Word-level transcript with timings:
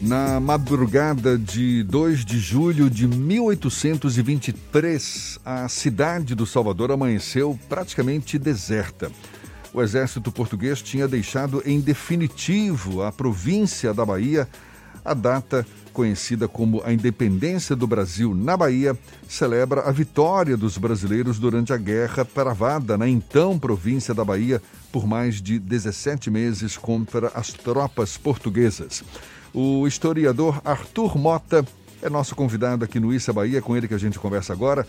Na 0.00 0.38
madrugada 0.38 1.36
de 1.36 1.82
2 1.82 2.24
de 2.24 2.38
julho 2.38 2.88
de 2.88 3.08
1823, 3.08 5.40
a 5.44 5.68
cidade 5.68 6.36
do 6.36 6.46
Salvador 6.46 6.92
amanheceu 6.92 7.58
praticamente 7.68 8.38
deserta. 8.38 9.10
O 9.74 9.82
exército 9.82 10.30
português 10.30 10.80
tinha 10.80 11.08
deixado 11.08 11.60
em 11.66 11.80
definitivo 11.80 13.02
a 13.02 13.10
província 13.10 13.92
da 13.92 14.06
Bahia. 14.06 14.48
A 15.08 15.14
data, 15.14 15.66
conhecida 15.90 16.46
como 16.46 16.82
a 16.84 16.92
independência 16.92 17.74
do 17.74 17.86
Brasil 17.86 18.34
na 18.34 18.58
Bahia, 18.58 18.94
celebra 19.26 19.80
a 19.88 19.90
vitória 19.90 20.54
dos 20.54 20.76
brasileiros 20.76 21.38
durante 21.38 21.72
a 21.72 21.78
guerra 21.78 22.26
travada 22.26 22.98
na 22.98 23.08
então 23.08 23.58
província 23.58 24.12
da 24.12 24.22
Bahia 24.22 24.60
por 24.92 25.06
mais 25.06 25.40
de 25.40 25.58
17 25.58 26.30
meses 26.30 26.76
contra 26.76 27.28
as 27.28 27.54
tropas 27.54 28.18
portuguesas. 28.18 29.02
O 29.54 29.86
historiador 29.86 30.60
Arthur 30.62 31.16
Mota 31.16 31.64
é 32.02 32.10
nosso 32.10 32.36
convidado 32.36 32.84
aqui 32.84 33.00
no 33.00 33.10
Issa 33.10 33.32
Bahia, 33.32 33.62
com 33.62 33.74
ele 33.74 33.88
que 33.88 33.94
a 33.94 33.98
gente 33.98 34.18
conversa 34.18 34.52
agora. 34.52 34.86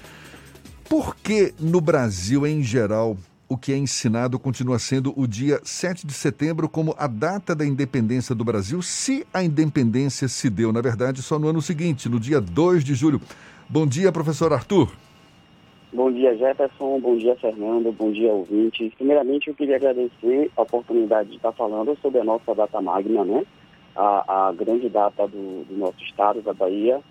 Por 0.89 1.15
que 1.15 1.53
no 1.57 1.79
Brasil, 1.79 2.45
em 2.45 2.61
geral, 2.61 3.17
o 3.49 3.57
que 3.57 3.73
é 3.73 3.77
ensinado 3.77 4.37
continua 4.37 4.77
sendo 4.77 5.11
o 5.19 5.27
dia 5.27 5.59
7 5.63 6.05
de 6.05 6.13
setembro 6.13 6.69
como 6.69 6.95
a 6.97 7.07
data 7.07 7.55
da 7.55 7.65
independência 7.65 8.35
do 8.35 8.45
Brasil, 8.45 8.81
se 8.81 9.25
a 9.33 9.43
independência 9.43 10.27
se 10.27 10.49
deu, 10.49 10.71
na 10.71 10.81
verdade, 10.81 11.23
só 11.23 11.39
no 11.39 11.47
ano 11.47 11.61
seguinte, 11.61 12.07
no 12.07 12.19
dia 12.19 12.39
2 12.39 12.83
de 12.83 12.93
julho? 12.93 13.19
Bom 13.67 13.87
dia, 13.87 14.11
professor 14.11 14.53
Arthur. 14.53 14.89
Bom 15.91 16.11
dia, 16.11 16.37
Jefferson. 16.37 16.99
Bom 16.99 17.17
dia, 17.17 17.35
Fernando. 17.37 17.91
Bom 17.91 18.11
dia, 18.11 18.31
ouvinte. 18.31 18.93
Primeiramente, 18.95 19.47
eu 19.47 19.55
queria 19.55 19.77
agradecer 19.77 20.51
a 20.55 20.61
oportunidade 20.61 21.29
de 21.29 21.37
estar 21.37 21.51
falando 21.51 21.97
sobre 21.99 22.21
a 22.21 22.23
nossa 22.23 22.53
data 22.53 22.79
magna, 22.79 23.25
né? 23.25 23.43
a, 23.95 24.47
a 24.47 24.51
grande 24.53 24.87
data 24.87 25.27
do, 25.27 25.65
do, 25.65 25.77
nosso 25.77 26.01
estado, 26.03 26.41
da 26.41 26.53
Bahia, 26.53 27.01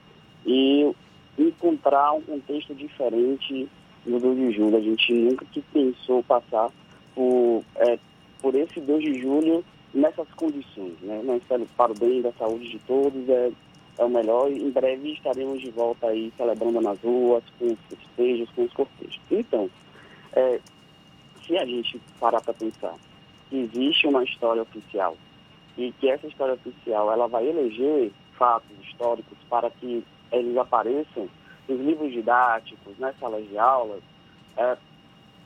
e 0.47 0.91
encontrar 1.39 2.13
um 2.13 2.23
contexto 2.23 2.75
diferente 2.75 3.69
no 4.09 4.19
2 4.19 4.37
de 4.37 4.53
julho. 4.53 4.77
A 4.77 4.81
gente 4.81 5.13
nunca 5.13 5.45
que 5.47 5.61
pensou 5.73 6.23
passar 6.23 6.71
por, 7.15 7.63
é, 7.77 7.99
por 8.41 8.55
esse 8.55 8.81
2 8.81 9.03
de 9.03 9.21
julho 9.21 9.65
nessas 9.93 10.29
condições. 10.31 10.95
Né? 11.03 11.21
Nós 11.25 11.43
estamos 11.43 11.69
para 11.77 11.93
o 11.93 11.99
bem 11.99 12.23
da 12.23 12.33
saúde 12.33 12.69
de 12.69 12.79
todos, 12.81 13.29
é, 13.29 13.51
é 13.99 14.05
o 14.05 14.09
melhor. 14.09 14.51
Em 14.51 14.71
breve 14.71 15.13
estaremos 15.13 15.61
de 15.61 15.71
volta 15.71 16.07
aí 16.07 16.33
celebrando 16.37 16.81
nas 16.81 17.01
ruas, 17.01 17.45
com 17.59 17.67
os 17.67 17.79
festejos, 17.89 18.51
com 18.51 18.65
os 18.65 18.73
cortejos. 18.73 19.21
Então, 19.31 19.71
é, 20.33 20.61
se 21.47 21.57
a 21.57 21.65
gente 21.65 22.01
parar 22.21 22.41
para 22.41 22.55
pensar 22.55 22.95
que 23.49 23.57
existe 23.57 24.07
uma 24.07 24.23
história 24.25 24.63
oficial 24.63 25.17
e 25.77 25.93
que 25.93 26.09
essa 26.09 26.27
história 26.27 26.55
oficial 26.55 27.13
ela 27.13 27.27
vai 27.27 27.49
eleger 27.49 28.11
fatos 28.37 28.71
históricos 28.83 29.39
para 29.49 29.71
que 29.71 30.05
eles 30.31 30.57
apareçam 30.57 31.29
nos 31.69 31.81
livros 31.81 32.13
didáticos, 32.13 32.99
nas 32.99 33.19
salas 33.19 33.47
de 33.49 33.59
aulas, 33.59 34.03
é, 34.57 34.77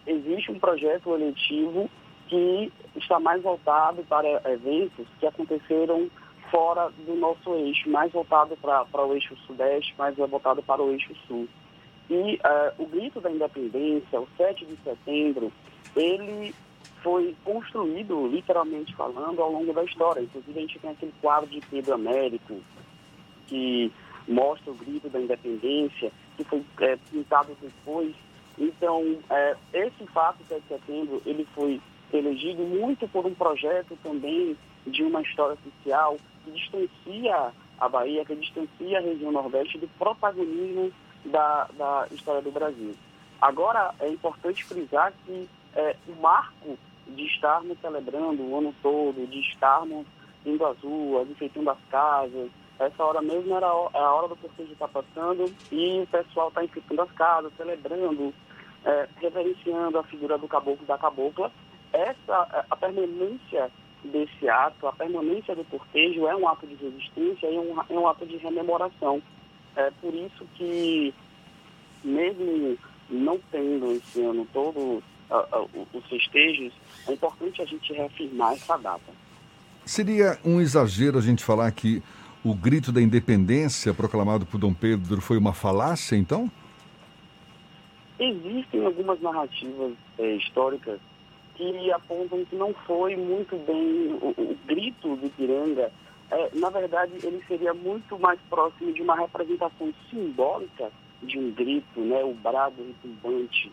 existe 0.06 0.51
um 0.51 0.59
projeto 0.59 1.15
eletivo 1.15 1.91
que 2.28 2.73
está 2.97 3.19
mais 3.20 3.42
voltado 3.42 4.03
para 4.05 4.28
eventos 4.50 5.06
que 5.19 5.27
aconteceram 5.27 6.09
fora 6.50 6.91
do 7.06 7.15
nosso 7.15 7.55
eixo, 7.55 7.89
mais 7.91 8.12
voltado 8.12 8.56
para, 8.56 8.84
para 8.84 9.05
o 9.05 9.15
eixo 9.15 9.37
sudeste, 9.47 9.95
mais 9.98 10.17
voltado 10.17 10.62
para 10.62 10.83
o 10.83 10.91
eixo 10.93 11.15
sul. 11.27 11.48
E 12.11 12.34
uh, 12.37 12.83
o 12.83 12.87
grito 12.87 13.20
da 13.20 13.31
independência, 13.31 14.20
o 14.20 14.28
7 14.37 14.67
de 14.67 14.77
setembro, 14.84 15.53
ele 15.97 16.55
foi 17.03 17.34
construído, 17.45 18.28
literalmente 18.28 18.95
falando, 18.95 19.41
ao 19.41 19.50
longo 19.50 19.73
da 19.73 19.83
história. 19.84 20.20
Inclusive, 20.20 20.59
a 20.59 20.62
gente 20.62 20.78
tem 20.78 20.91
aquele 20.91 21.12
quadro 21.20 21.48
de 21.48 21.61
Pedro 21.67 21.95
Américo, 21.95 22.61
que 23.47 23.91
mostra 24.28 24.70
o 24.70 24.75
grito 24.75 25.09
da 25.09 25.20
independência, 25.20 26.12
que 26.37 26.45
foi 26.45 26.62
é, 26.81 26.97
pintado 27.11 27.56
depois. 27.61 28.15
Então, 28.59 29.19
é, 29.31 29.56
esse 29.72 30.06
fato, 30.12 30.38
7 30.49 30.60
de 30.60 30.69
setembro, 30.69 31.22
ele 31.25 31.47
foi 31.55 31.81
elegido 32.12 32.62
muito 32.62 33.09
por 33.09 33.27
um 33.27 33.34
projeto 33.34 33.99
também 34.03 34.56
de 34.87 35.03
uma 35.03 35.22
história 35.22 35.55
oficial 35.55 36.16
que 36.44 36.50
distancia 36.50 37.53
a 37.78 37.88
Bahia, 37.88 38.25
que 38.25 38.34
distancia 38.37 38.99
a 38.99 39.03
região 39.03 39.33
Nordeste 39.33 39.78
do 39.78 39.88
protagonismo 39.99 40.93
da, 41.25 41.69
da 41.77 42.06
história 42.10 42.43
do 42.43 42.50
Brasil. 42.50 42.94
Agora, 43.41 43.94
é 44.00 44.09
importante 44.09 44.65
frisar 44.65 45.12
que 45.25 45.49
é, 45.75 45.97
o 46.06 46.21
marco 46.21 46.78
de 47.09 47.25
estarmos 47.27 47.78
celebrando 47.81 48.43
o 48.43 48.59
ano 48.59 48.75
todo, 48.83 49.27
de 49.27 49.41
estarmos 49.41 50.06
indo 50.44 50.65
às 50.65 50.78
ruas, 50.78 51.28
enfeitando 51.28 51.71
as 51.71 51.78
casas. 51.91 52.50
Essa 52.82 53.04
hora 53.04 53.22
mesmo 53.22 53.54
era 53.54 53.66
a 53.66 54.15
hora 54.15 54.26
do 54.26 54.37
cortejo 54.37 54.72
estar 54.72 54.88
passando 54.88 55.53
e 55.70 56.00
o 56.00 56.06
pessoal 56.09 56.48
está 56.48 56.65
enfeitando 56.65 57.03
as 57.03 57.12
casas, 57.12 57.53
celebrando, 57.56 58.34
é, 58.84 59.09
reverenciando 59.20 59.98
a 59.98 60.03
figura 60.03 60.37
do 60.37 60.48
caboclo 60.48 60.84
da 60.84 60.98
cabocla. 60.98 61.53
Essa, 61.92 62.66
a 62.69 62.76
permanência 62.76 63.71
desse 64.04 64.48
ato, 64.48 64.88
a 64.88 64.92
permanência 64.92 65.54
do 65.54 65.65
cortejo 65.65 66.26
é 66.26 66.34
um 66.34 66.48
ato 66.48 66.66
de 66.66 66.75
resistência 66.75 67.47
e 67.48 67.56
um, 67.56 67.81
é 67.88 67.92
um 67.92 68.09
ato 68.09 68.26
de 68.26 68.37
rememoração. 68.38 69.22
É 69.76 69.92
por 70.00 70.12
isso 70.12 70.44
que, 70.56 71.15
mesmo 72.03 72.76
não 73.09 73.38
tendo 73.53 73.92
esse 73.92 74.22
ano 74.25 74.44
todo 74.53 75.03
os 75.94 76.04
festejos, 76.06 76.72
é 77.06 77.12
importante 77.12 77.62
a 77.62 77.65
gente 77.65 77.92
reafirmar 77.92 78.54
essa 78.54 78.76
data. 78.76 79.12
Seria 79.84 80.38
um 80.44 80.60
exagero 80.60 81.19
a 81.19 81.22
gente 81.22 81.42
falar 81.42 81.71
que 81.72 82.03
o 82.44 82.54
grito 82.54 82.91
da 82.91 83.00
independência 83.00 83.94
proclamado 83.94 84.44
por 84.44 84.58
Dom 84.58 84.75
Pedro 84.75 85.20
foi 85.20 85.38
uma 85.38 85.53
falácia, 85.53 86.16
então? 86.16 86.50
Existem 88.19 88.84
algumas 88.84 89.20
narrativas 89.20 89.92
é, 90.19 90.34
históricas 90.36 91.00
que 91.54 91.92
apontam 91.92 92.44
que 92.44 92.56
não 92.56 92.75
foi 92.86 93.16
muito 93.16 93.56
bem 93.66 94.19
o, 94.20 94.34
o 94.36 94.58
grito 94.66 95.16
do 95.16 95.26
Ipiranga. 95.26 95.92
É, 96.30 96.50
na 96.54 96.70
verdade, 96.70 97.12
ele 97.22 97.42
seria 97.47 97.75
muito 97.75 98.19
mais 98.19 98.41
próximo 98.48 98.92
de 98.92 99.03
uma 99.03 99.16
representação 99.16 99.92
simbólica 100.10 100.91
de 101.22 101.38
um 101.38 101.50
grito, 101.53 102.00
né, 102.00 102.24
o 102.24 102.34
brado 102.34 102.76
retumbante 102.82 103.70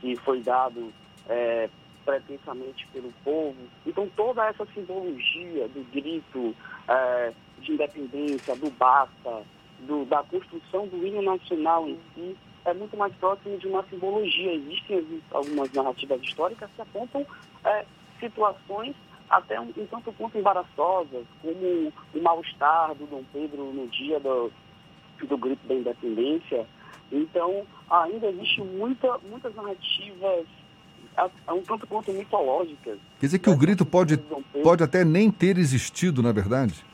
que 0.00 0.16
foi 0.16 0.40
dado 0.42 0.92
é, 1.28 1.68
pretensamente 2.10 2.86
pelo 2.88 3.12
povo. 3.22 3.56
Então, 3.86 4.08
toda 4.16 4.46
essa 4.46 4.66
simbologia 4.74 5.68
do 5.68 5.84
grito 5.92 6.54
é, 6.88 7.32
de 7.60 7.72
independência, 7.72 8.56
do 8.56 8.70
basta, 8.70 9.42
do, 9.80 10.04
da 10.06 10.22
construção 10.24 10.88
do 10.88 11.06
hino 11.06 11.22
nacional 11.22 11.88
em 11.88 11.98
si, 12.14 12.36
é 12.64 12.74
muito 12.74 12.96
mais 12.96 13.14
próximo 13.14 13.56
de 13.58 13.68
uma 13.68 13.84
simbologia. 13.84 14.52
Existem 14.54 15.22
algumas 15.30 15.72
narrativas 15.72 16.20
históricas 16.20 16.68
que 16.74 16.82
apontam 16.82 17.24
é, 17.64 17.86
situações 18.18 18.96
até 19.28 19.60
um, 19.60 19.72
um 19.76 19.86
tanto 19.86 20.12
quanto 20.14 20.36
embaraçosas, 20.36 21.24
como 21.40 21.92
o 22.14 22.22
mal-estar 22.22 22.94
do 22.96 23.06
Dom 23.06 23.22
Pedro 23.32 23.72
no 23.72 23.86
dia 23.86 24.18
do, 24.18 24.50
do 25.22 25.38
grito 25.38 25.64
da 25.68 25.74
independência. 25.74 26.66
Então, 27.12 27.64
ainda 27.88 28.26
existe 28.26 28.60
muita, 28.62 29.18
muitas 29.18 29.54
narrativas 29.54 30.46
a, 31.16 31.54
um 31.54 31.62
tanto 31.62 31.86
quanto 31.86 32.12
mitológicas. 32.12 32.98
Quer 33.18 33.26
dizer 33.26 33.38
que 33.38 33.50
o 33.50 33.56
grito 33.56 33.84
pode, 33.84 34.16
pode 34.62 34.82
até 34.82 35.04
nem 35.04 35.30
ter 35.30 35.58
existido, 35.58 36.22
na 36.22 36.32
verdade? 36.32 36.84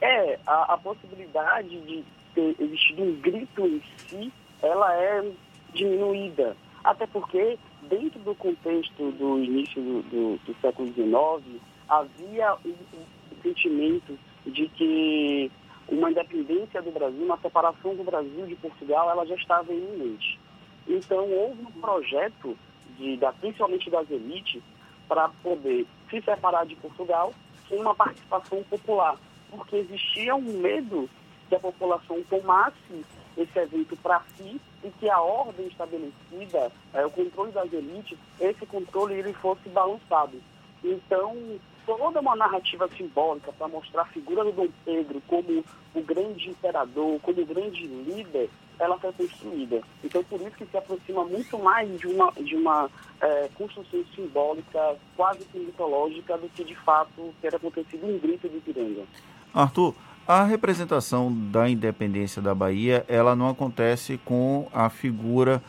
É, 0.00 0.38
a, 0.46 0.74
a 0.74 0.78
possibilidade 0.78 1.68
de 1.68 2.04
ter 2.34 2.56
existido 2.58 3.02
um 3.02 3.14
grito 3.20 3.66
em 3.66 3.82
si, 4.08 4.32
ela 4.62 4.94
é 4.94 5.30
diminuída. 5.74 6.56
Até 6.82 7.06
porque, 7.06 7.58
dentro 7.88 8.18
do 8.20 8.34
contexto 8.34 9.10
do 9.12 9.38
início 9.38 9.82
do, 9.82 10.02
do, 10.02 10.40
do 10.44 10.56
século 10.60 10.88
XIX, 10.92 11.60
havia 11.88 12.54
um, 12.64 12.70
um 12.70 13.42
sentimento 13.42 14.18
de 14.46 14.68
que 14.68 15.50
uma 15.88 16.10
independência 16.10 16.80
do 16.80 16.90
Brasil, 16.90 17.24
uma 17.24 17.38
separação 17.38 17.94
do 17.94 18.04
Brasil 18.04 18.46
de 18.46 18.54
Portugal, 18.56 19.10
ela 19.10 19.26
já 19.26 19.34
estava 19.34 19.72
iminente. 19.72 20.38
Então, 20.90 21.30
houve 21.30 21.62
um 21.62 21.80
projeto, 21.80 22.58
de, 22.98 23.16
da, 23.16 23.32
principalmente 23.32 23.88
das 23.88 24.10
elites, 24.10 24.60
para 25.08 25.28
poder 25.42 25.86
se 26.10 26.20
separar 26.20 26.66
de 26.66 26.74
Portugal 26.76 27.32
com 27.68 27.76
uma 27.76 27.94
participação 27.94 28.62
popular, 28.64 29.16
porque 29.50 29.76
existia 29.76 30.34
um 30.34 30.60
medo 30.60 31.08
que 31.48 31.54
a 31.54 31.60
população 31.60 32.22
tomasse 32.24 33.04
esse 33.36 33.58
evento 33.58 33.96
para 33.96 34.20
si 34.36 34.60
e 34.82 34.90
que 34.98 35.08
a 35.08 35.20
ordem 35.20 35.68
estabelecida, 35.68 36.72
é, 36.92 37.06
o 37.06 37.10
controle 37.10 37.52
das 37.52 37.72
elites, 37.72 38.18
esse 38.40 38.66
controle 38.66 39.14
ele 39.14 39.32
fosse 39.34 39.68
balançado. 39.68 40.40
Então, 40.82 41.36
toda 41.96 42.20
uma 42.20 42.36
narrativa 42.36 42.88
simbólica 42.96 43.52
para 43.52 43.68
mostrar 43.68 44.02
a 44.02 44.06
figura 44.06 44.44
do 44.44 44.52
Dom 44.52 44.68
Pedro 44.84 45.22
como 45.26 45.64
o 45.94 46.02
grande 46.02 46.50
imperador, 46.50 47.20
como 47.20 47.42
o 47.42 47.46
grande 47.46 47.86
líder, 47.86 48.48
ela 48.78 48.98
foi 48.98 49.12
construída. 49.12 49.82
Então, 50.02 50.22
por 50.24 50.40
isso 50.40 50.56
que 50.56 50.66
se 50.66 50.76
aproxima 50.76 51.24
muito 51.24 51.58
mais 51.58 51.98
de 51.98 52.06
uma, 52.06 52.32
de 52.32 52.56
uma 52.56 52.88
é, 53.20 53.48
construção 53.54 54.04
simbólica, 54.14 54.96
quase 55.16 55.44
que 55.46 55.58
mitológica, 55.58 56.38
do 56.38 56.48
que 56.48 56.64
de 56.64 56.74
fato 56.76 57.34
ter 57.42 57.54
acontecido 57.54 58.08
em 58.08 58.18
Grito 58.18 58.48
de 58.48 58.56
Ipiranga. 58.56 59.02
Arthur, 59.52 59.94
a 60.26 60.44
representação 60.44 61.32
da 61.50 61.68
independência 61.68 62.40
da 62.40 62.54
Bahia, 62.54 63.04
ela 63.08 63.34
não 63.34 63.48
acontece 63.48 64.18
com 64.24 64.68
a 64.72 64.88
figura 64.88 65.60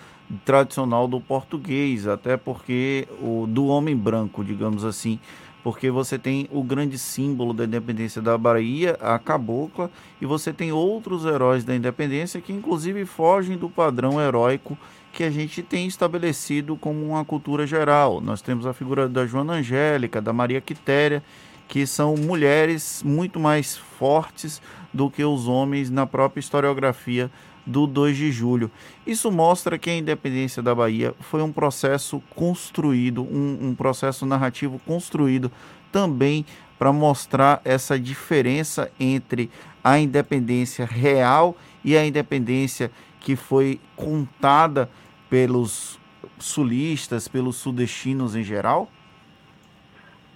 tradicional 0.45 1.07
do 1.07 1.19
português, 1.19 2.07
até 2.07 2.37
porque 2.37 3.07
o 3.19 3.45
do 3.47 3.65
homem 3.65 3.95
branco, 3.95 4.43
digamos 4.43 4.85
assim, 4.85 5.19
porque 5.63 5.91
você 5.91 6.17
tem 6.17 6.47
o 6.51 6.63
grande 6.63 6.97
símbolo 6.97 7.53
da 7.53 7.65
independência 7.65 8.21
da 8.21 8.37
Bahia, 8.37 8.97
a 8.99 9.19
cabocla, 9.19 9.91
e 10.19 10.25
você 10.25 10.51
tem 10.51 10.71
outros 10.71 11.25
heróis 11.25 11.63
da 11.63 11.75
independência 11.75 12.41
que 12.41 12.51
inclusive 12.53 13.05
fogem 13.05 13.57
do 13.57 13.69
padrão 13.69 14.19
heróico 14.19 14.77
que 15.13 15.23
a 15.23 15.29
gente 15.29 15.61
tem 15.61 15.87
estabelecido 15.87 16.75
como 16.75 17.05
uma 17.05 17.23
cultura 17.25 17.67
geral. 17.67 18.21
Nós 18.21 18.41
temos 18.41 18.65
a 18.65 18.73
figura 18.73 19.09
da 19.09 19.25
Joana 19.25 19.53
Angélica, 19.53 20.21
da 20.21 20.31
Maria 20.31 20.61
Quitéria, 20.61 21.21
que 21.67 21.85
são 21.85 22.15
mulheres 22.15 23.01
muito 23.05 23.39
mais 23.39 23.77
fortes 23.77 24.61
do 24.93 25.09
que 25.09 25.23
os 25.23 25.47
homens 25.47 25.89
na 25.89 26.05
própria 26.05 26.39
historiografia 26.39 27.31
do 27.71 27.87
2 27.87 28.17
de 28.17 28.31
julho. 28.31 28.69
Isso 29.07 29.31
mostra 29.31 29.79
que 29.79 29.89
a 29.89 29.95
independência 29.95 30.61
da 30.61 30.75
Bahia 30.75 31.15
foi 31.19 31.41
um 31.41 31.51
processo 31.51 32.21
construído, 32.35 33.23
um, 33.23 33.69
um 33.69 33.75
processo 33.75 34.25
narrativo 34.25 34.79
construído 34.85 35.51
também 35.91 36.45
para 36.77 36.91
mostrar 36.91 37.61
essa 37.63 37.99
diferença 37.99 38.91
entre 38.99 39.49
a 39.83 39.99
independência 39.99 40.85
real 40.85 41.55
e 41.83 41.95
a 41.95 42.05
independência 42.05 42.91
que 43.19 43.35
foi 43.35 43.79
contada 43.95 44.89
pelos 45.29 45.99
sulistas, 46.39 47.27
pelos 47.27 47.55
sudestinos 47.55 48.35
em 48.35 48.43
geral? 48.43 48.89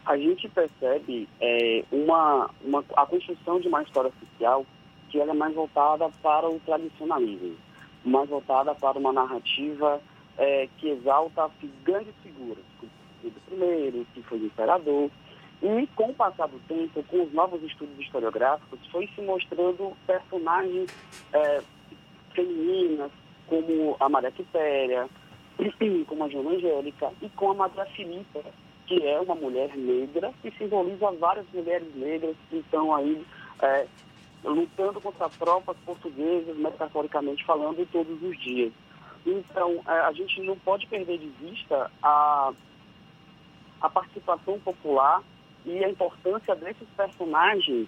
A 0.06 0.18
gente 0.18 0.48
percebe 0.50 1.28
é, 1.42 1.84
uma, 1.92 2.50
uma, 2.64 2.84
a 2.96 3.06
construção 3.08 3.60
de 3.60 3.68
uma 3.68 3.82
história 3.82 4.10
oficial 4.10 4.66
que 5.16 5.22
ela 5.22 5.32
é 5.32 5.34
mais 5.34 5.56
voltada 5.56 6.10
para 6.22 6.50
o 6.50 6.60
tradicionalismo, 6.60 7.56
mais 8.04 8.28
voltada 8.28 8.76
para 8.76 9.00
uma 9.00 9.14
narrativa 9.14 10.02
é, 10.38 10.68
que 10.78 10.90
exalta 10.90 11.50
grandes 11.86 12.14
figuras, 12.22 12.66
como 12.78 12.92
Pedro 13.24 14.02
I, 14.02 14.08
que 14.14 14.22
foi 14.24 14.40
imperador, 14.40 15.10
e 15.64 15.88
com 15.96 16.10
o 16.10 16.14
passar 16.14 16.50
do 16.50 16.60
tempo, 16.68 17.02
com 17.04 17.24
os 17.24 17.32
novos 17.32 17.64
estudos 17.64 17.98
historiográficos, 17.98 18.78
foi 18.92 19.08
se 19.16 19.22
mostrando 19.22 19.96
personagens 20.06 20.94
é, 21.32 21.62
femininas, 22.34 23.10
como 23.48 23.96
a 24.02 24.10
Maria 24.10 24.32
Quitéria, 24.32 25.08
como 26.08 26.26
a 26.26 26.28
Joana 26.28 26.50
Angélica, 26.58 27.14
e 27.22 27.30
com 27.30 27.52
a 27.52 27.54
Maria 27.54 27.86
Filipa, 27.86 28.42
que 28.86 29.02
é 29.08 29.18
uma 29.22 29.36
mulher 29.36 29.78
negra, 29.78 30.34
que 30.42 30.52
simboliza 30.58 31.10
várias 31.14 31.46
mulheres 31.54 31.88
negras 31.96 32.36
que 32.50 32.58
estão 32.58 32.94
aí 32.94 33.26
é, 33.62 33.88
lutando 34.46 35.02
contra 35.02 35.30
tropas 35.30 35.76
portuguesas, 35.86 36.56
metaforicamente 36.58 37.44
falando, 37.46 37.86
todos 37.92 38.22
os 38.22 38.40
dias. 38.40 38.72
Então, 39.26 39.82
é, 39.88 39.92
a 40.02 40.12
gente 40.12 40.42
não 40.42 40.58
pode 40.60 40.86
perder 40.88 41.18
de 41.18 41.28
vista 41.28 41.92
a, 42.02 42.54
a 43.82 43.90
participação 43.90 44.60
popular 44.60 45.22
e 45.66 45.84
a 45.84 45.90
importância 45.90 46.56
desses 46.56 46.88
personagens 46.96 47.88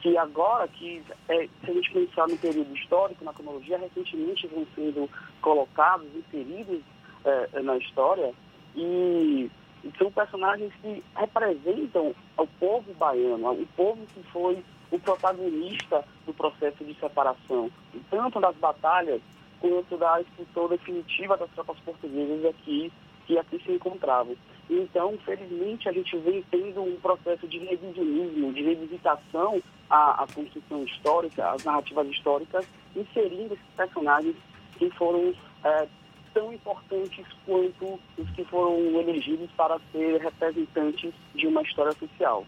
que 0.00 0.16
agora, 0.16 0.68
que 0.68 1.02
é, 1.28 1.48
se 1.64 1.70
a 1.70 1.74
gente 1.74 1.92
pensar 1.92 2.28
no 2.28 2.36
período 2.36 2.72
histórico, 2.76 3.24
na 3.24 3.32
cronologia, 3.32 3.78
recentemente 3.78 4.46
vão 4.46 4.64
sendo 4.74 5.10
colocados, 5.40 6.06
inseridos 6.14 6.80
é, 7.24 7.60
na 7.62 7.76
história, 7.78 8.32
e 8.76 9.50
são 9.98 10.12
personagens 10.12 10.72
que 10.80 11.02
representam 11.16 12.14
o 12.36 12.46
povo 12.46 12.94
baiano, 12.94 13.50
o 13.50 13.66
povo 13.76 14.06
que 14.14 14.22
foi 14.30 14.62
o 14.90 14.98
protagonista 14.98 16.04
do 16.24 16.32
processo 16.32 16.84
de 16.84 16.94
separação, 16.94 17.70
tanto 18.10 18.40
das 18.40 18.56
batalhas 18.56 19.20
quanto 19.60 19.96
da 19.96 20.20
expulsão 20.20 20.68
definitiva 20.68 21.36
das 21.36 21.50
tropas 21.50 21.78
portuguesas 21.80 22.44
aqui, 22.44 22.92
que 23.26 23.38
aqui 23.38 23.60
se 23.64 23.72
encontravam. 23.72 24.36
Então, 24.68 25.16
felizmente, 25.24 25.88
a 25.88 25.92
gente 25.92 26.16
vem 26.18 26.44
tendo 26.50 26.82
um 26.82 26.96
processo 26.96 27.46
de 27.48 27.58
revisionismo, 27.58 28.52
de 28.52 28.62
revisitação 28.62 29.62
à, 29.88 30.22
à 30.22 30.26
construção 30.32 30.84
histórica, 30.84 31.50
às 31.50 31.64
narrativas 31.64 32.08
históricas, 32.08 32.66
inserindo 32.94 33.54
esses 33.54 33.74
personagens 33.76 34.36
que 34.76 34.90
foram 34.90 35.32
é, 35.64 35.88
tão 36.34 36.52
importantes 36.52 37.26
quanto 37.44 37.98
os 38.18 38.30
que 38.30 38.44
foram 38.44 38.78
elegidos 39.00 39.50
para 39.56 39.78
ser 39.92 40.20
representantes 40.20 41.12
de 41.34 41.46
uma 41.46 41.62
história 41.62 41.92
oficial 41.92 42.44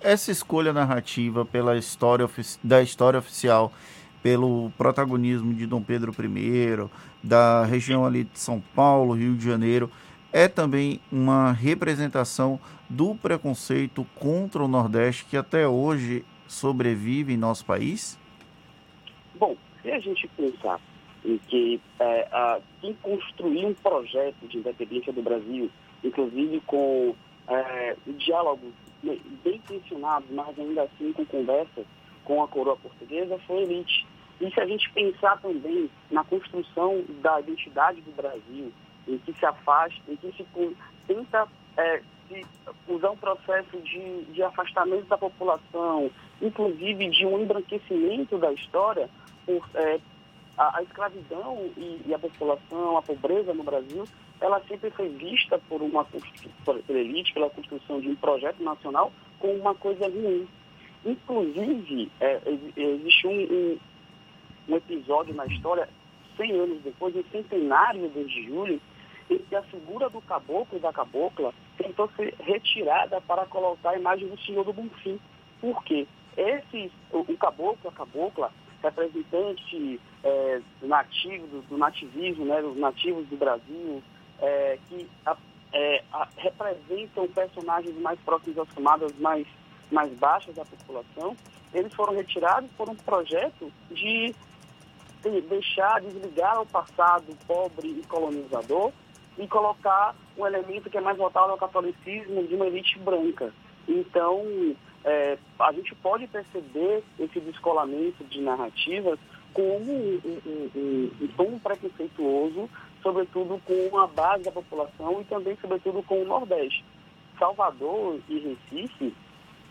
essa 0.00 0.30
escolha 0.30 0.72
narrativa 0.72 1.44
pela 1.44 1.76
história 1.76 2.28
da 2.62 2.82
história 2.82 3.18
oficial, 3.18 3.72
pelo 4.22 4.70
protagonismo 4.76 5.54
de 5.54 5.66
Dom 5.66 5.82
Pedro 5.82 6.12
I, 6.12 6.88
da 7.22 7.64
região 7.64 8.04
ali 8.04 8.24
de 8.24 8.38
São 8.38 8.60
Paulo, 8.74 9.14
Rio 9.14 9.34
de 9.34 9.44
Janeiro, 9.44 9.90
é 10.32 10.48
também 10.48 11.00
uma 11.10 11.52
representação 11.52 12.58
do 12.88 13.14
preconceito 13.14 14.06
contra 14.14 14.62
o 14.62 14.68
Nordeste 14.68 15.24
que 15.24 15.36
até 15.36 15.66
hoje 15.66 16.24
sobrevive 16.46 17.34
em 17.34 17.36
nosso 17.36 17.64
país? 17.64 18.18
Bom, 19.34 19.56
se 19.82 19.90
a 19.90 19.98
gente 19.98 20.28
pensar 20.36 20.80
em 21.24 21.38
que 21.38 21.80
é, 21.98 22.28
a, 22.30 22.60
quem 22.80 22.94
construiu 22.94 23.68
um 23.68 23.74
projeto 23.74 24.46
de 24.48 24.58
independência 24.58 25.12
do 25.12 25.22
Brasil, 25.22 25.70
inclusive 26.04 26.60
com 26.66 27.14
é, 27.48 27.96
diálogos 28.06 28.72
bem 29.02 29.56
intencionados, 29.56 30.28
mas 30.30 30.58
ainda 30.58 30.82
assim 30.82 31.12
com 31.12 31.24
conversa 31.26 31.84
com 32.24 32.42
a 32.42 32.48
coroa 32.48 32.76
portuguesa, 32.76 33.38
foi 33.46 33.62
elite. 33.62 34.06
E 34.40 34.50
se 34.50 34.60
a 34.60 34.66
gente 34.66 34.90
pensar 34.92 35.40
também 35.40 35.88
na 36.10 36.24
construção 36.24 37.02
da 37.22 37.40
identidade 37.40 38.00
do 38.02 38.12
Brasil, 38.12 38.72
em 39.08 39.18
que 39.18 39.32
se 39.32 39.46
afasta, 39.46 40.02
em 40.08 40.16
que 40.16 40.32
se 40.32 40.44
tenta 41.06 41.48
é, 41.76 42.02
se 42.28 42.44
usar 42.88 43.10
um 43.10 43.16
processo 43.16 43.78
de, 43.78 44.24
de 44.24 44.42
afastamento 44.42 45.06
da 45.06 45.16
população, 45.16 46.10
inclusive 46.42 47.08
de 47.10 47.24
um 47.24 47.40
embranquecimento 47.40 48.36
da 48.38 48.52
história, 48.52 49.08
por, 49.46 49.64
é, 49.74 50.00
a, 50.58 50.78
a, 50.78 50.82
escravidão 50.82 51.70
e, 51.76 52.02
e, 52.06 52.14
a 52.14 52.18
população, 52.18 52.96
a 52.98 53.02
pobreza 53.02 53.54
no 53.54 53.62
Brasil, 53.62 54.04
ela 54.40 54.60
sempre 54.68 54.90
foi 54.90 55.08
vista 55.08 55.58
por 55.68 55.82
uma 55.82 56.06
elite, 56.88 57.32
pela 57.32 57.50
construção 57.50 58.00
de 58.00 58.08
um 58.08 58.16
projeto 58.16 58.62
nacional, 58.62 59.12
como 59.38 59.54
uma 59.54 59.74
coisa 59.74 60.06
ruim. 60.08 60.46
Inclusive, 61.04 62.10
é, 62.20 62.40
existe 62.76 63.26
um, 63.26 63.40
um, 63.40 63.78
um, 64.68 64.76
episódio 64.76 65.34
na 65.34 65.46
história, 65.46 65.88
100 66.36 66.52
anos 66.52 66.82
depois, 66.82 67.14
um 67.16 67.24
centenário 67.30 68.08
de 68.10 68.46
julho, 68.46 68.80
em 69.30 69.38
que 69.38 69.56
a 69.56 69.62
figura 69.62 70.10
do 70.10 70.20
caboclo 70.20 70.78
e 70.78 70.80
da 70.80 70.92
cabocla 70.92 71.52
tentou 71.78 72.10
ser 72.16 72.34
retirada 72.40 73.20
para 73.20 73.46
colocar 73.46 73.90
a 73.90 73.98
imagem 73.98 74.28
do 74.28 74.38
Senhor 74.40 74.64
do 74.64 74.72
Bonfim. 74.72 75.18
Por 75.60 75.82
quê? 75.84 76.06
Esse, 76.36 76.90
o, 77.10 77.20
o 77.20 77.36
caboclo, 77.36 77.88
a 77.88 77.92
cabocla, 77.92 78.52
representante 78.82 80.00
é, 80.22 80.60
nativo, 80.82 81.46
do, 81.46 81.62
do, 81.62 81.78
nativismo, 81.78 82.44
né, 82.44 82.60
dos 82.60 82.76
nativos 82.76 83.26
do 83.28 83.36
Brasil, 83.36 84.02
é, 84.40 84.78
que 84.88 85.08
a, 85.24 85.36
é, 85.72 86.02
a, 86.12 86.28
representam 86.36 87.28
personagens 87.28 87.98
mais 88.00 88.18
próximos 88.20 88.58
às 88.58 88.68
camadas 88.70 89.12
mais, 89.18 89.46
mais 89.90 90.12
baixas 90.14 90.54
da 90.54 90.64
população, 90.64 91.36
eles 91.72 91.92
foram 91.94 92.14
retirados 92.14 92.70
por 92.76 92.88
um 92.88 92.94
projeto 92.94 93.72
de, 93.90 94.34
de 95.22 95.40
deixar, 95.42 96.00
desligar 96.00 96.60
o 96.60 96.66
passado 96.66 97.24
pobre 97.46 97.88
e 97.88 98.02
colonizador 98.06 98.92
e 99.38 99.46
colocar 99.46 100.14
um 100.36 100.46
elemento 100.46 100.88
que 100.88 100.96
é 100.96 101.00
mais 101.00 101.18
voltado 101.18 101.52
ao 101.52 101.58
catolicismo 101.58 102.46
de 102.46 102.54
uma 102.54 102.66
elite 102.66 102.98
branca. 102.98 103.52
Então, 103.86 104.42
é, 105.04 105.38
a 105.58 105.72
gente 105.72 105.94
pode 105.96 106.26
perceber 106.26 107.02
esse 107.18 107.38
descolamento 107.40 108.24
de 108.24 108.40
narrativas 108.40 109.18
como 109.52 109.92
um, 109.92 110.20
um, 110.24 110.70
um, 110.74 111.10
um 111.22 111.28
tom 111.28 111.58
preconceituoso, 111.58 112.68
sobretudo 113.06 113.62
com 113.64 113.98
a 113.98 114.08
base 114.08 114.42
da 114.42 114.50
população 114.50 115.20
e 115.20 115.24
também, 115.26 115.56
sobretudo, 115.60 116.02
com 116.02 116.22
o 116.22 116.24
Nordeste. 116.24 116.84
Salvador 117.38 118.18
e 118.28 118.38
Recife, 118.40 119.14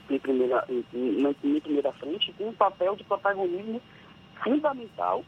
em 0.10 0.20
primeira, 0.20 0.64
em, 0.70 0.86
em, 1.44 1.60
primeira 1.60 1.92
frente, 1.94 2.34
tem 2.38 2.48
um 2.48 2.54
papel 2.54 2.96
de 2.96 3.04
protagonismo 3.04 3.82
fundamental 4.42 5.26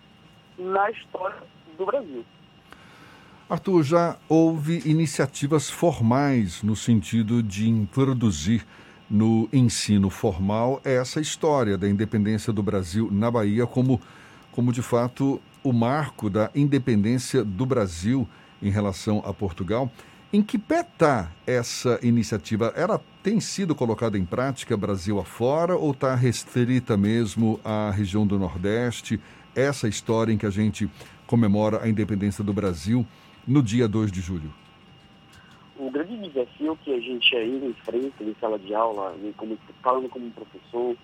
na 0.58 0.90
história 0.90 1.44
do 1.78 1.86
Brasil. 1.86 2.24
Arthur, 3.50 3.84
já 3.84 4.18
houve 4.30 4.82
iniciativas 4.90 5.70
formais 5.70 6.64
no 6.64 6.76
sentido 6.78 7.44
de 7.44 7.68
introduzir 7.68 8.66
no 9.10 9.50
ensino 9.52 10.10
formal 10.10 10.82
essa 10.84 11.20
história 11.20 11.78
da 11.78 11.90
independência 11.90 12.54
do 12.54 12.64
Brasil 12.64 13.10
na 13.12 13.30
Bahia 13.30 13.66
como, 13.66 14.00
como 14.52 14.72
de 14.72 14.82
fato 14.82 15.42
o 15.68 15.74
marco 15.74 16.30
da 16.30 16.50
independência 16.56 17.44
do 17.44 17.66
Brasil 17.66 18.26
em 18.62 18.70
relação 18.70 19.22
a 19.26 19.34
Portugal. 19.34 19.92
Em 20.32 20.42
que 20.42 20.58
pé 20.58 20.80
está 20.80 21.30
essa 21.46 22.00
iniciativa? 22.02 22.72
Ela 22.74 23.02
tem 23.22 23.42
sido 23.42 23.76
colocada 23.76 24.18
em 24.18 24.24
prática 24.24 24.78
Brasil 24.78 25.20
afora 25.20 25.76
ou 25.76 25.92
está 25.92 26.16
restrita 26.16 26.96
mesmo 26.96 27.60
à 27.66 27.92
região 27.92 28.26
do 28.26 28.40
Nordeste? 28.40 29.20
Essa 29.54 29.90
história 29.90 30.32
em 30.32 30.38
que 30.38 30.46
a 30.46 30.50
gente 30.50 30.90
comemora 31.26 31.84
a 31.84 31.90
independência 31.90 32.46
do 32.46 32.54
Brasil 32.54 33.06
no 33.46 33.62
dia 33.62 33.90
2 33.90 34.10
de 34.10 34.22
julho? 34.22 34.54
O 35.78 35.92
grande 35.92 36.30
desafio 36.30 36.78
que 36.78 36.94
a 36.94 37.00
gente 37.02 37.36
ainda 37.36 37.66
enfrenta 37.66 38.24
em 38.24 38.34
sala 38.40 38.58
de 38.58 38.74
aula, 38.74 39.14
como, 39.36 39.58
falando 39.84 40.08
como 40.08 40.32
professor 40.32 40.96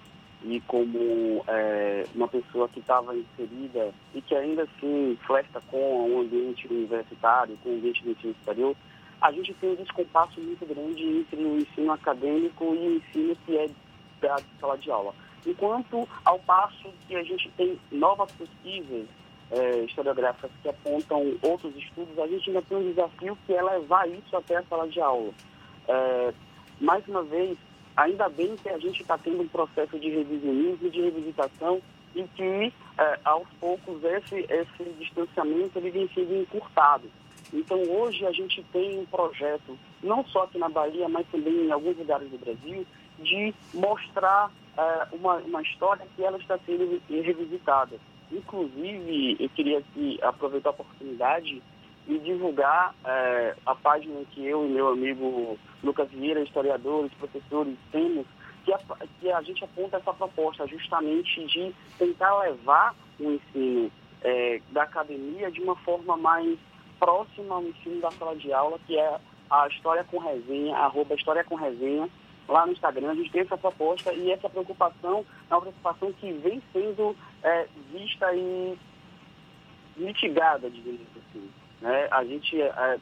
e 0.43 0.59
como 0.61 1.43
é, 1.47 2.05
uma 2.13 2.27
pessoa 2.27 2.67
que 2.67 2.79
estava 2.79 3.15
inserida 3.15 3.93
e 4.13 4.21
que 4.21 4.35
ainda 4.35 4.63
assim 4.63 5.17
flerta 5.25 5.61
com 5.71 6.11
o 6.11 6.21
ambiente 6.21 6.67
universitário, 6.67 7.57
com 7.63 7.69
o 7.69 7.73
ambiente 7.75 8.03
do 8.03 8.11
ensino 8.11 8.35
superior, 8.35 8.75
a 9.21 9.31
gente 9.31 9.53
tem 9.53 9.71
um 9.71 9.75
descompasso 9.75 10.39
muito 10.41 10.65
grande 10.65 11.03
entre 11.03 11.37
o 11.37 11.57
ensino 11.57 11.93
acadêmico 11.93 12.65
e 12.75 12.87
o 12.87 12.95
ensino 12.97 13.35
que 13.45 13.57
é 13.57 13.69
da 14.21 14.37
sala 14.59 14.77
de 14.77 14.91
aula. 14.91 15.13
Enquanto, 15.45 16.07
ao 16.23 16.39
passo 16.39 16.89
que 17.07 17.15
a 17.15 17.23
gente 17.23 17.49
tem 17.51 17.79
novas 17.91 18.31
pesquisas 18.31 19.07
é, 19.51 19.79
historiográficas 19.79 20.51
que 20.61 20.69
apontam 20.69 21.37
outros 21.41 21.75
estudos, 21.75 22.17
a 22.19 22.27
gente 22.27 22.49
ainda 22.49 22.61
tem 22.63 22.77
um 22.77 22.89
desafio 22.89 23.37
que 23.45 23.53
é 23.53 23.61
levar 23.61 24.09
isso 24.09 24.35
até 24.35 24.57
a 24.57 24.63
sala 24.63 24.87
de 24.87 24.99
aula. 24.99 25.31
É, 25.87 26.33
mais 26.81 27.07
uma 27.07 27.23
vez, 27.23 27.57
ainda 27.95 28.29
bem 28.29 28.55
que 28.55 28.69
a 28.69 28.77
gente 28.77 29.01
está 29.01 29.17
tendo 29.17 29.41
um 29.41 29.47
processo 29.47 29.99
de 29.99 30.09
revisionismo, 30.09 30.89
de 30.89 31.01
revisitação, 31.01 31.81
e 32.15 32.23
que, 32.35 32.73
é, 32.97 33.19
aos 33.25 33.47
poucos, 33.59 34.03
esse, 34.03 34.45
esse 34.49 34.83
distanciamento 34.99 35.79
ele 35.79 35.91
vem 35.91 36.09
sendo 36.13 36.35
encurtado. 36.35 37.09
Então, 37.51 37.81
hoje 37.83 38.25
a 38.25 38.31
gente 38.31 38.63
tem 38.71 38.99
um 38.99 39.05
projeto, 39.05 39.77
não 40.01 40.25
só 40.25 40.43
aqui 40.43 40.57
na 40.57 40.69
Bahia, 40.69 41.07
mas 41.07 41.27
também 41.27 41.53
em 41.53 41.71
alguns 41.71 41.97
lugares 41.97 42.29
do 42.29 42.37
Brasil, 42.37 42.85
de 43.19 43.53
mostrar 43.73 44.49
uh, 44.49 45.15
uma, 45.15 45.35
uma 45.35 45.61
história 45.61 46.05
que 46.15 46.23
ela 46.23 46.37
está 46.37 46.57
sendo 46.65 46.99
revisitada. 47.09 47.97
Inclusive, 48.31 49.37
eu 49.39 49.49
queria 49.49 49.79
aqui 49.79 50.19
aproveitar 50.23 50.69
a 50.69 50.71
oportunidade 50.71 51.61
e 52.07 52.19
divulgar 52.19 52.93
uh, 53.03 53.59
a 53.65 53.75
página 53.75 54.21
que 54.31 54.45
eu 54.45 54.65
e 54.65 54.69
meu 54.69 54.89
amigo 54.89 55.57
Lucas 55.83 56.09
Vieira, 56.11 56.41
historiadores, 56.41 57.13
professores, 57.13 57.77
temos, 57.91 58.25
que 58.65 58.73
a, 58.73 58.79
que 59.19 59.31
a 59.31 59.41
gente 59.41 59.63
aponta 59.63 59.97
essa 59.97 60.13
proposta 60.13 60.67
justamente 60.67 61.45
de 61.45 61.73
tentar 61.97 62.37
levar 62.39 62.95
o 63.19 63.31
ensino 63.31 63.85
uh, 63.87 64.73
da 64.73 64.83
academia 64.83 65.51
de 65.51 65.61
uma 65.61 65.75
forma 65.77 66.17
mais 66.17 66.57
próxima 66.99 67.55
ao 67.55 67.63
ensino 67.63 68.01
da 68.01 68.11
sala 68.11 68.35
de 68.35 68.51
aula, 68.53 68.79
que 68.85 68.97
é 68.97 69.19
a 69.49 69.67
História 69.67 70.03
com 70.03 70.17
Resenha, 70.17 70.75
arroba 70.77 71.15
História 71.15 71.43
com 71.43 71.55
Resenha, 71.55 72.09
lá 72.47 72.65
no 72.65 72.71
Instagram. 72.71 73.11
A 73.11 73.15
gente 73.15 73.31
tem 73.31 73.41
essa 73.41 73.57
proposta 73.57 74.13
e 74.13 74.31
essa 74.31 74.49
preocupação 74.49 75.25
é 75.49 75.53
uma 75.53 75.61
preocupação 75.61 76.11
que 76.13 76.31
vem 76.33 76.61
sendo 76.71 77.15
é, 77.43 77.67
vista 77.91 78.33
e 78.33 78.77
mitigada, 79.95 80.69
digamos 80.69 81.01
assim. 81.17 81.49
Né? 81.83 82.07
A 82.11 82.23
gente 82.23 82.59
é, 82.61 82.97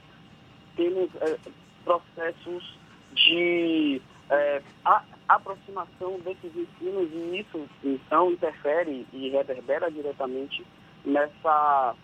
temos 0.76 1.10
é, 1.22 1.38
processos 1.86 2.80
de 3.14 4.02
é, 4.28 4.62
a, 4.84 5.04
aproximação 5.30 6.20
desses 6.22 6.52
ensinos 6.56 7.08
e 7.14 7.40
isso, 7.40 7.70
então, 7.84 8.32
interfere 8.32 9.06
e 9.14 9.30
reverbera 9.30 9.92
diretamente 9.92 10.66
nessa 11.06 11.96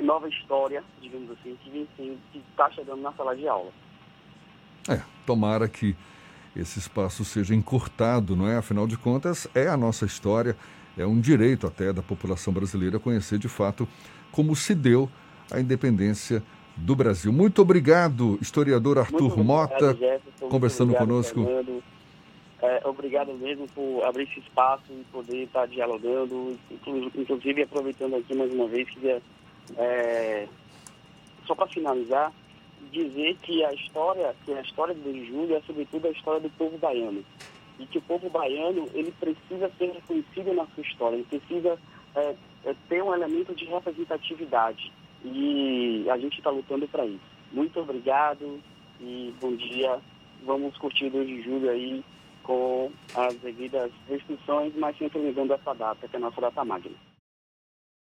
nova 0.00 0.26
história, 0.26 0.82
digamos 1.02 1.30
assim, 1.32 1.58
que 1.66 2.18
está 2.50 2.70
chegando 2.70 3.02
na 3.02 3.12
sala 3.12 3.36
de 3.36 3.46
aula. 3.46 3.70
É, 4.88 5.02
tomara 5.26 5.68
que 5.68 5.94
esse 6.56 6.78
espaço 6.78 7.26
seja 7.26 7.54
encurtado, 7.54 8.34
não 8.34 8.48
é? 8.48 8.56
Afinal 8.56 8.86
de 8.86 8.96
contas, 8.96 9.46
é 9.54 9.68
a 9.68 9.76
nossa 9.76 10.06
história, 10.06 10.56
é 10.96 11.04
um 11.04 11.20
direito 11.20 11.66
até 11.66 11.92
da 11.92 12.02
população 12.02 12.54
brasileira 12.54 12.98
conhecer 12.98 13.38
de 13.38 13.48
fato 13.48 13.86
como 14.32 14.56
se 14.56 14.74
deu 14.74 15.10
a 15.50 15.60
independência 15.60 16.42
do 16.76 16.94
Brasil. 16.94 17.32
Muito 17.32 17.62
obrigado, 17.62 18.38
historiador 18.40 18.98
Arthur 18.98 19.36
muito 19.36 19.44
Mota, 19.44 19.94
Jefferson, 19.94 20.48
conversando 20.48 20.90
obrigado, 20.90 21.08
conosco. 21.08 21.46
É, 22.62 22.86
obrigado 22.86 23.32
mesmo 23.34 23.66
por 23.68 24.04
abrir 24.04 24.24
esse 24.24 24.40
espaço 24.40 24.84
e 24.90 25.04
poder 25.10 25.44
estar 25.44 25.66
dialogando, 25.66 26.58
inclusive 27.14 27.62
aproveitando 27.62 28.16
aqui 28.16 28.34
mais 28.34 28.52
uma 28.52 28.68
vez, 28.68 28.88
queria 28.90 29.22
é, 29.76 30.46
só 31.46 31.54
para 31.54 31.66
finalizar, 31.68 32.32
dizer 32.92 33.36
que 33.42 33.64
a 33.64 33.72
história, 33.72 34.34
que 34.44 34.52
a 34.52 34.60
história 34.60 34.94
do 34.94 35.02
2 35.02 35.14
de 35.14 35.26
julho 35.26 35.56
é 35.56 35.60
sobretudo 35.62 36.06
a 36.08 36.10
história 36.10 36.40
do 36.40 36.50
povo 36.50 36.76
baiano. 36.78 37.24
E 37.78 37.86
que 37.86 37.98
o 37.98 38.02
povo 38.02 38.28
baiano, 38.28 38.88
ele 38.92 39.12
precisa 39.12 39.70
ser 39.78 39.92
reconhecido 39.92 40.52
na 40.54 40.66
sua 40.66 40.82
história, 40.82 41.16
ele 41.16 41.24
precisa 41.24 41.78
é, 42.14 42.34
é, 42.64 42.74
ter 42.88 43.02
um 43.02 43.14
elemento 43.14 43.54
de 43.54 43.64
representatividade. 43.64 44.92
E 45.24 46.06
a 46.10 46.18
gente 46.18 46.38
está 46.38 46.50
lutando 46.50 46.88
para 46.88 47.04
isso. 47.06 47.20
Muito 47.52 47.78
obrigado 47.80 48.60
e 49.00 49.34
bom 49.40 49.54
dia. 49.54 49.98
Vamos 50.44 50.76
curtir 50.78 51.06
o 51.06 51.10
2 51.10 51.26
de 51.26 51.42
julho 51.42 51.70
aí 51.70 52.04
com 52.42 52.90
as 53.14 53.34
devidas 53.36 53.92
restrições, 54.08 54.74
mas 54.76 54.96
sempre 54.96 55.18
lembrando 55.18 55.52
essa 55.52 55.74
data, 55.74 56.08
que 56.08 56.16
é 56.16 56.18
a 56.18 56.20
nossa 56.20 56.40
data 56.40 56.64
magna. 56.64 57.09